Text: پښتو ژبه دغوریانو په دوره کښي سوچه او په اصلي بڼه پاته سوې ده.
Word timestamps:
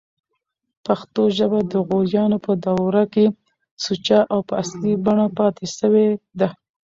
پښتو 0.85 1.21
ژبه 1.37 1.59
دغوریانو 1.73 2.37
په 2.45 2.51
دوره 2.65 3.03
کښي 3.13 3.25
سوچه 3.83 4.19
او 4.33 4.39
په 4.47 4.53
اصلي 4.63 4.93
بڼه 5.05 5.25
پاته 5.37 5.65
سوې 5.79 6.07
ده. 6.39 6.49